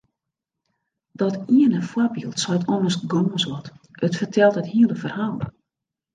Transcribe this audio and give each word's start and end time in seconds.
Dat 1.11 1.49
iene 1.49 1.81
foarbyld 1.89 2.39
seit 2.43 2.67
ommers 2.73 2.97
gâns 3.11 3.43
wat, 3.51 3.67
it 4.07 4.17
fertelt 4.19 4.59
it 4.61 4.71
hiele 4.73 4.95
ferhaal. 5.01 5.37